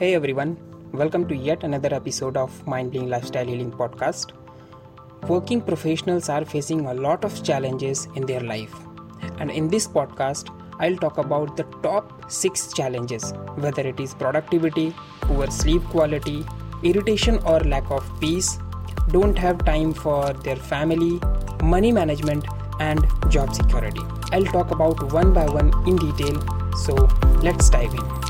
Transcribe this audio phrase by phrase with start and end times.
[0.00, 0.56] Hey everyone,
[0.92, 4.30] welcome to yet another episode of Mind Blowing Lifestyle Healing Podcast.
[5.26, 8.72] Working professionals are facing a lot of challenges in their life,
[9.40, 14.94] and in this podcast, I'll talk about the top 6 challenges whether it is productivity,
[15.22, 16.46] poor sleep quality,
[16.84, 18.60] irritation or lack of peace,
[19.08, 21.20] don't have time for their family,
[21.64, 22.46] money management,
[22.78, 24.02] and job security.
[24.30, 26.40] I'll talk about one by one in detail,
[26.86, 26.94] so
[27.42, 28.27] let's dive in.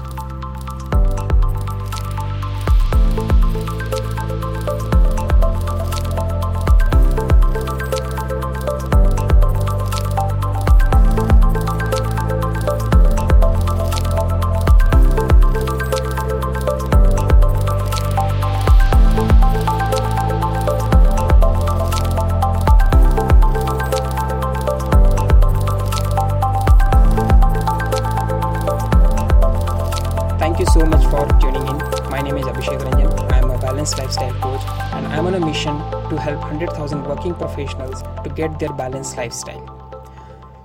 [31.11, 31.79] For tuning in.
[32.11, 33.33] My name is Abhishek Ranjan.
[33.33, 34.65] I am a balanced lifestyle coach
[34.97, 35.79] and I am on a mission
[36.11, 39.65] to help 100,000 working professionals to get their balanced lifestyle.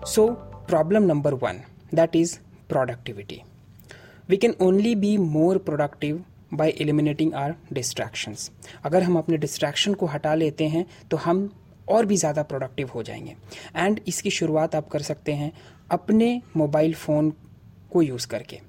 [0.06, 0.36] So,
[0.68, 3.44] problem number one that is productivity.
[4.28, 8.50] We can only be more productive by eliminating our distractions.
[8.86, 11.50] अगर हम अपने distraction को हटा लेते हैं तो हम
[11.90, 13.36] और भी ज़्यादा प्रोडक्टिव हो जाएँगे
[13.76, 15.52] एंड इसकी शुरुआत आप कर सकते हैं
[15.92, 17.34] अपने मोबाइल फ़ोन
[17.94, 18.60] को यूज़ करके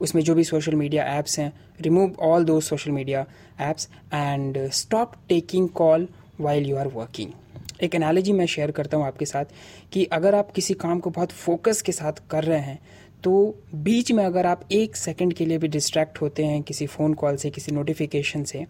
[0.00, 3.26] उसमें जो भी सोशल मीडिया ऐप्स हैं रिमूव ऑल दो social media
[3.60, 6.08] apps and stop taking call
[6.40, 7.30] while you are working
[7.82, 9.44] एक एनालॉजी मैं शेयर करता हूँ आपके साथ
[9.92, 12.78] कि अगर आप किसी काम को बहुत फोकस के साथ कर रहे हैं
[13.24, 17.14] तो बीच में अगर आप एक सेकंड के लिए भी डिस्ट्रैक्ट होते हैं किसी फ़ोन
[17.14, 18.66] कॉल से किसी नोटिफिकेशन से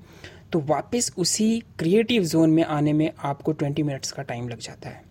[0.53, 4.89] तो वापस उसी क्रिएटिव जोन में आने में आपको ट्वेंटी मिनट्स का टाइम लग जाता
[4.89, 5.03] है।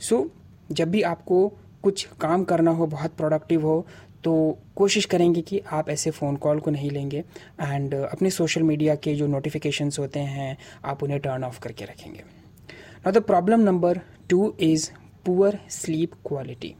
[0.00, 3.86] सो so, जब भी आपको कुछ काम करना हो बहुत प्रोडक्टिव हो
[4.26, 4.36] तो
[4.76, 7.18] कोशिश करेंगे कि आप ऐसे फ़ोन कॉल को नहीं लेंगे
[7.62, 12.18] एंड अपने सोशल मीडिया के जो नोटिफिकेशंस होते हैं, आप उन्हें टर्न ऑफ़ करके रखेंगे।
[12.18, 14.88] Now the problem number two is
[15.26, 16.74] poor sleep quality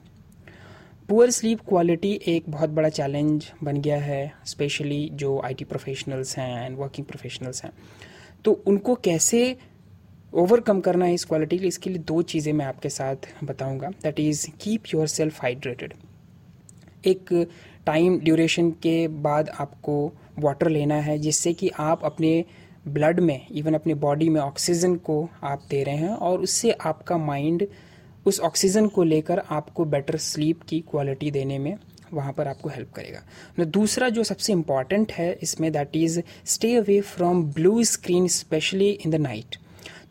[1.09, 6.65] poor sleep quality एक बहुत बड़ा चैलेंज बन गया है स्पेशली जो आईटी प्रोफेशनल्स हैं
[6.65, 7.73] एंड वर्किंग प्रोफेशनल्स हैं।
[8.45, 9.57] तो उनको कैसे
[10.34, 14.47] ओवरकम करना है इस क्वालिटी इसके लिए दो चीज़ें मैं आपके साथ बताऊँगा। That is
[14.61, 15.95] keep yourself hydrated
[17.06, 17.33] एक
[17.87, 22.44] टाइम ड्यूरेशन के बाद आपको वाटर लेना है, जिससे कि आप अपने
[22.89, 27.16] ब्लड में इवन अपने बॉडी में ऑक्सीजन को आप दे रहे हैं और उससे आपका
[27.19, 27.66] माइंड
[28.27, 31.77] उस ऑक्सीजन को लेकर आपको बेटर स्लीप की क्वालिटी देने में
[32.12, 37.00] वहाँ पर आपको हेल्प करेगा। दूसरा जो सबसे इंपॉर्टेंट है इसमें that is stay away
[37.00, 39.56] from blue screen specially in the night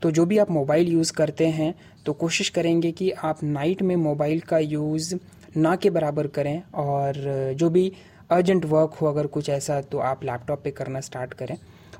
[0.01, 1.73] तो जो भी आप मोबाइल यूज़ करते हैं
[2.05, 5.15] तो कोशिश करेंगे कि आप नाइट में मोबाइल का यूज़
[5.57, 7.13] ना के बराबर करें और
[7.55, 7.93] जो भी
[8.31, 11.57] अर्जेंट वर्क हो अगर कुछ ऐसा तो आप लैपटॉप पे करना स्टार्ट करें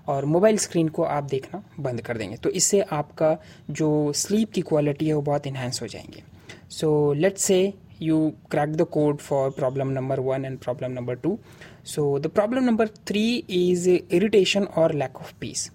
[0.07, 3.38] और मोबाइल स्क्रीन को आप देखना बंद कर देंगे। तो इससे आपका
[3.71, 6.23] जो स्लीप की क्वालिटी है वो बहुत इन्हेंस हो जाएँगे।
[6.69, 7.73] So let's see
[8.03, 8.17] you
[8.55, 11.37] crack the code for problem number one and problem number two.
[11.85, 15.69] So, the problem number three is irritation or lack of peace.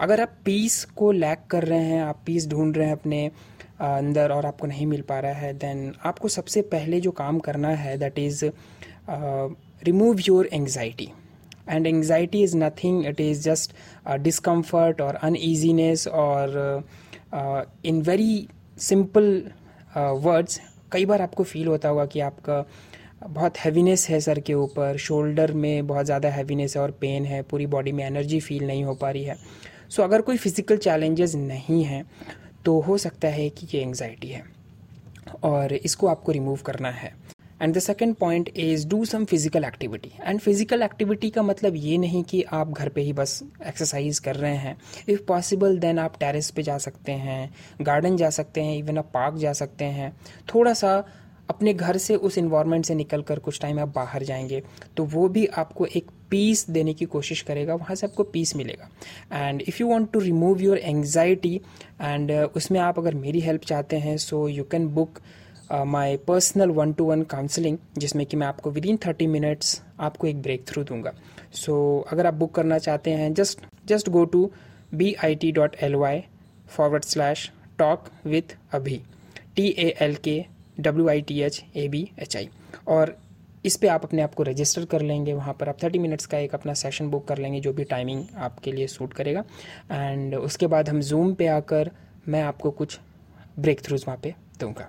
[0.00, 3.30] अगर आप पीस को लैक कर रहे हैं, आप पीस ढूंढ रहे हैं अपने
[3.80, 7.68] अंदर और आपको नहीं मिल पा रहा है देन आपको सबसे पहले जो काम करना
[7.68, 8.44] है that is
[9.84, 11.08] remove your anxiety
[11.68, 13.74] and anxiety is nothing it is just
[14.20, 16.84] discomfort और अनईजीनेस और
[17.84, 18.48] इन वेरी
[18.78, 19.42] सिंपल
[19.96, 20.60] वर्ड्स
[20.92, 22.64] कई बार आपको फील होता होगा कि आपका
[23.26, 27.42] बहुत हैवीनेस है सर के ऊपर शोल्डर में बहुत ज़्यादा हैवीनेस है और पेन है
[27.42, 30.76] पूरी बॉडी में एनर्जी फील नहीं हो पा रही है। सो so, अगर कोई फ़िज़िकल
[30.76, 32.04] चैलेंजेस नहीं हैं
[32.64, 34.44] तो हो सकता है कि ये एंग्जाइटी है
[35.44, 37.12] और इसको आपको रिमूव करना है।
[37.62, 41.98] And the second point is do some physical activity and physical activity का मतलब ये
[41.98, 44.76] नहीं कि आप घर पे ही बस एक्सरसाइज कर रहे हैं।
[45.08, 49.10] इफ़ पॉसिबल देन आप टेरेस पे जा सकते हैं गार्डन जा सकते हैं इवन आप
[49.14, 50.12] पार्क जा सकते हैं।
[50.54, 50.96] थोड़ा सा
[51.50, 54.62] अपने घर से उस इन्वायरमेंट से निकल कर कुछ टाइम आप बाहर जाएँगे
[54.96, 58.88] तो वो भी आपको एक पीस देने की कोशिश करेगा वहाँ से आपको पीस मिलेगा।
[59.32, 61.54] And if you want to remove your anxiety
[62.02, 65.20] and उसमें आप अगर मेरी हेल्प चाहते हैं so you can book
[65.86, 70.26] my personal one to one counselling जिसमें कि मैं आपको विद इन थर्टी मिनट्स आपको
[70.26, 71.12] एक ब्रेक थ्रू दूँगा।
[71.54, 71.72] सो
[72.02, 74.50] so, अगर आप बुक करना चाहते हैं just just go to
[74.94, 76.22] B I T dot L Y
[76.68, 79.00] forward slash talk with Abhi
[79.56, 80.44] T A L K
[80.80, 82.48] W I T H A B H I
[82.88, 83.16] और
[83.64, 86.38] इस पर आप अपने आप को रजिस्टर कर लेंगे, वहाँ पर आप थर्टी मिनट्स का
[86.38, 89.44] एक अपना सेशन बुक कर लेंगे, जो भी टाइमिंग आपके लिए सूट करेगा
[89.92, 91.90] एंड उसके बाद हम जूम पे आकर
[92.28, 92.98] मैं आपको कुछ
[93.58, 94.88] ब्रेक थ्रूज वहाँ पर दूँगा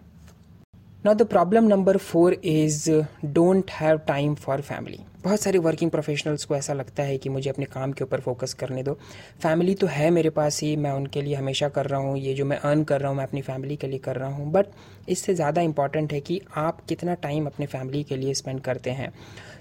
[1.05, 2.91] now the problem number four is
[3.25, 4.99] don't have time for family.
[5.25, 8.53] बहुत सारे वर्किंग प्रोफेशनल्स को ऐसा लगता है कि मुझे अपने काम के ऊपर फोकस
[8.53, 8.93] करने दो।
[9.41, 12.45] फैमिली तो है मेरे पास ही, मैं उनके लिए हमेशा कर रहा हूँ, ये जो
[12.45, 14.65] मैं अर्न कर रहा हूँ, मैं अपनी फैमिली के लिए कर रहा हूँ। बट
[15.09, 19.11] इससे ज़्यादा इंपॉर्टेंट है कि आप कितना टाइम अपने फैमिली के लिए स्पेंड करते हैं।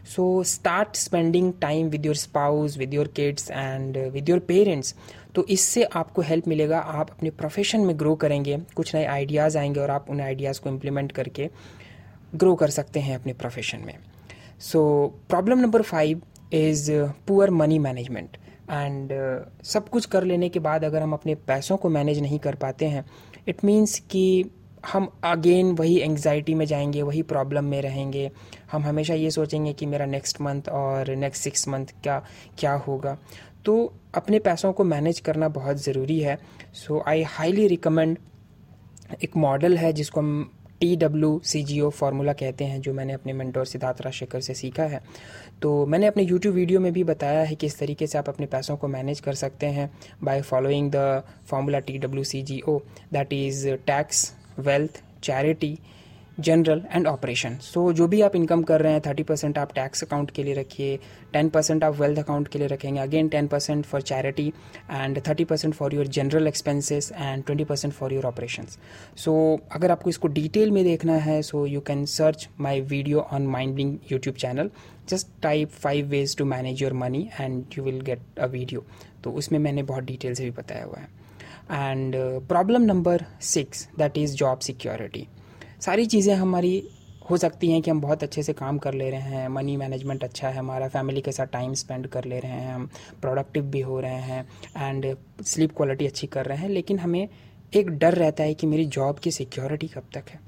[0.06, 4.94] So start spending time with your spouse with your kids and with your parents
[5.34, 9.80] तो इससे आपको हेल्प मिलेगा, आप अपने प्रोफेशन में ग्रो करेंगे, कुछ नए आइडियाज़ आएँगे
[9.80, 11.50] और आप उन आइडियाज़ को इम्प्लीमेंट करके
[12.34, 13.94] ग्रो कर सकते हैं अपने प्रोफेशन में।
[14.64, 16.22] So problem number five
[16.52, 16.90] is
[17.28, 18.36] poor money management
[18.70, 19.12] and
[19.64, 22.86] सब कुछ कर लेने के बाद अगर हम अपने पैसों को मैनेज नहीं कर पाते
[22.86, 23.04] हैं
[23.48, 24.44] इट मीन्स कि
[24.92, 28.30] हम अगेन वही एंग्जाइटी में जाएँगे, वही प्रॉब्लम में रहेंगे।
[28.72, 32.18] हम हमेशा ये सोचेंगे कि मेरा नेक्स्ट मंथ और नेक्स्ट सिक्स मंथ क्या
[32.58, 33.18] क्या होगा।
[33.64, 36.38] तो अपने पैसों को मैनेज करना बहुत ज़रूरी है।
[36.74, 38.18] सो आई हाईली रिकमेंड
[39.22, 40.50] एक मॉडल है जिसको हम
[40.84, 44.54] T W C G O formula कहते हैं, जो मैंने अपने मेंटोर सिद्धार्थ राजशेखर से
[44.54, 45.00] सीखा है।
[45.62, 48.46] तो मैंने अपने यूट्यूब वीडियो में भी बताया है कि इस तरीके से आप अपने
[48.46, 49.90] पैसों को मैनेज कर सकते हैं
[50.24, 52.78] by following the formula T W C G O
[53.12, 55.78] that is tax wealth charity
[56.38, 60.02] general and operation so जो भी आप इनकम कर रहे हैं थर्टी परसेंट आप टैक्स
[60.04, 60.96] अकाउंट के लिए रखिए
[61.32, 64.46] टेन परसेंट आप वेल्थ अकाउंट के लिए रखेंगे again ten percent for charity
[64.90, 68.66] and thirty percent for your general expenses and twenty percent for your operation
[69.16, 69.34] so
[69.72, 73.96] अगर आपको इसको डिटेल में देखना है so you can search my video on minding
[74.12, 74.70] YouTube channel
[75.08, 78.84] just type five ways to manage your money and you will get a video
[79.24, 82.16] तो उसमें मैंने बहुत डिटेल से भी बताया हुआ है। And
[82.48, 85.26] problem number six that is job security
[85.84, 86.82] सारी चीज़ें हमारी
[87.30, 90.24] हो सकती हैं कि हम बहुत अच्छे से काम कर ले रहे हैं मनी मैनेजमेंट
[90.24, 92.88] अच्छा है हमारा फैमिली के साथ टाइम स्पेंड कर ले रहे हैं हम
[93.22, 97.28] प्रोडक्टिव भी हो रहे हैं एंड स्लीप क्वालिटी अच्छी कर रहे हैं, लेकिन हमें
[97.76, 100.40] एक डर रहता है कि मेरी जॉब की सिक्योरिटी कब तक है,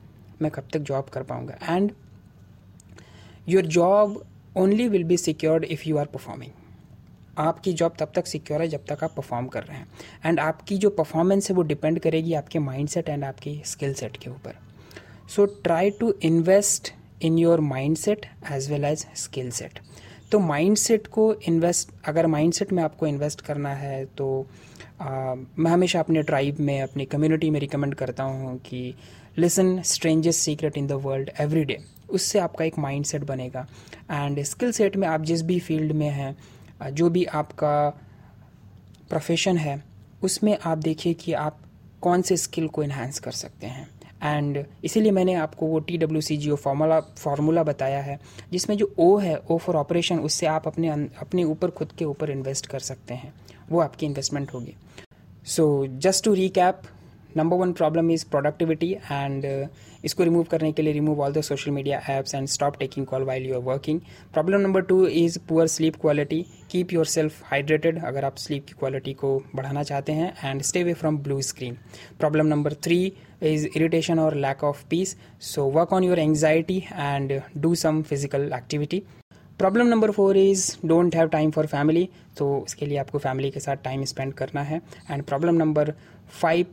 [0.42, 1.92] मैं कब तक जॉब कर पाऊँगा and
[3.48, 4.22] your job
[4.56, 6.52] only will be secured if you are performing
[7.38, 9.88] आपकी जॉब तब तक सिक्योर है जब तक आप परफॉर्म कर रहे हैं
[10.24, 14.16] एंड आपकी जो परफॉर्मेंस है वो डिपेंड करेगी आपके माइंड सेट एंड आपकी स्किल सेट
[14.16, 14.65] के ऊपर।
[15.28, 16.92] So try to invest
[17.22, 19.78] in your mind set as well as skill set
[20.32, 24.46] तो माइंड सेट को इन्वेस्ट अगर माइंड सेट में आपको इन्वेस्ट करना है तो
[25.00, 28.94] आ, मैं हमेशा अपने ट्राइब में अपनी कम्युनिटी में रिकमेंड करता हूँ कि
[29.38, 31.78] listen strangest secret in the world every day
[32.10, 33.66] उससे आपका एक माइंड सेट बनेगा।
[34.10, 37.88] एंड स्किल सेट में आप जिस भी फ़ील्ड में हैं जो भी आपका
[39.08, 39.82] प्रोफेशन है
[40.22, 41.58] उसमें आप देखिए कि आप
[42.00, 43.88] कौन से स्किल को इन्हांस कर सकते हैं।
[44.22, 48.18] एंड इसीलिए मैंने आपको वो T W C G O formula formula बताया है,
[48.52, 50.88] जिसमें जो ओ है ओ फॉर ऑपरेशन उससे आप अपने
[51.20, 53.32] अपने ऊपर, खुद के ऊपर इन्वेस्ट कर सकते हैं।
[53.70, 54.74] वो आपकी इन्वेस्टमेंट होगी।
[55.46, 56.82] So just to recap
[57.36, 59.44] number one problem is productivity and
[60.04, 63.22] इसको रिमूव करने के लिए remove all the social media apps and stop taking call
[63.24, 64.00] while you are working
[64.32, 68.74] problem number two is poor sleep quality keep your self hydrated अगर आप sleep की
[68.78, 71.76] quality को बढ़ाना चाहते हैं and stay away from blue screen
[72.18, 73.00] problem number three
[73.44, 78.50] is irritation और lack of peace so work on your anxiety and do some physical
[78.54, 79.02] activity
[79.58, 82.08] problem number four is don't have time for family
[82.38, 84.80] तो इसके लिए आपको family के साथ time spend करना है.
[85.10, 85.92] And problem number
[86.40, 86.66] five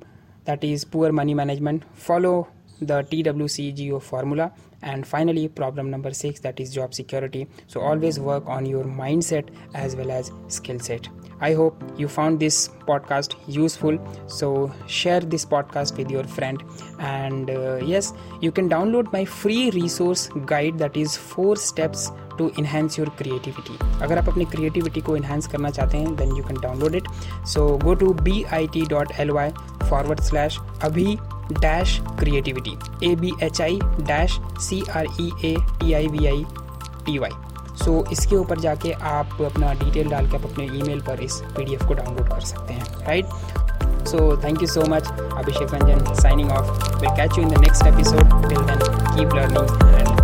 [0.44, 2.48] that is poor money management follow
[2.80, 8.48] the twcgo formula and finally problem number 6 that is job security so always work
[8.48, 11.08] on your mindset as well as skill set
[11.40, 16.62] i hope you found this podcast useful so share this podcast with your friend
[17.00, 22.48] and uh, yes you can download my free resource guide that is four steps to
[22.58, 26.60] enhance your creativity अगर आप अपनी creativity को enhance करना चाहते हैं then you can
[26.62, 27.08] download it
[27.52, 29.50] so go to B I T dot L Y
[29.93, 31.17] forward slash Abhi
[31.53, 36.45] dash creativity A B H I dash C R E A T I V I
[37.05, 37.31] T Y
[37.75, 41.85] so इसके ऊपर जाके आप अपना detail डाल के आप अपने email पर इस पीडीएफ
[41.87, 46.99] को डाउनलोड कर सकते हैं right so thank you so much Abhishek Ranjan signing off
[46.99, 48.79] will catch you in the next episode till then
[49.15, 50.22] keep learning and